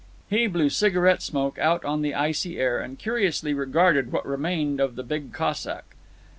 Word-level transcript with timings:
He 0.31 0.47
blew 0.47 0.71
cigarette 0.71 1.21
smoke 1.21 1.59
out 1.59 1.85
on 1.85 2.01
the 2.01 2.15
icy 2.15 2.57
air, 2.57 2.79
and 2.79 2.97
curiously 2.97 3.53
regarded 3.53 4.11
what 4.11 4.25
remained 4.25 4.79
of 4.79 4.95
the 4.95 5.03
big 5.03 5.31
Cossack. 5.31 5.95